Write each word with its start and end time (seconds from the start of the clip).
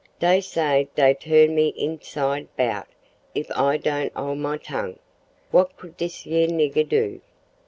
Dey 0.17 0.41
say 0.41 0.87
dey 0.95 1.13
turn 1.13 1.53
me 1.53 1.73
hinside 1.77 2.47
hout 2.57 2.87
if 3.35 3.51
I 3.55 3.77
don't 3.77 4.11
ole 4.15 4.33
my 4.33 4.57
tongue. 4.57 4.97
What 5.51 5.77
could 5.77 5.95
dis 5.95 6.25
yar 6.25 6.47
nigger 6.47 6.89
do? 6.89 7.21